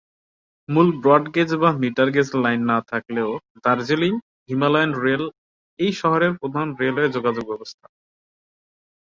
মূল 0.69 0.87
broad 1.01 1.25
gauge 1.35 1.51
বা 1.61 1.69
meter 1.81 2.09
gauge 2.15 2.29
line 2.43 2.61
না 2.71 2.77
থাকলেও 2.91 3.29
দার্জিলিং 3.63 4.13
হিমালয়ান 4.49 4.91
রেল 5.03 5.23
এই 5.79 5.91
শহরের 6.01 6.31
প্রধান 6.39 6.67
রেলওয়ে 6.79 7.13
যোগাযোগ 7.15 7.45
ব্যবস্থা। 7.51 7.85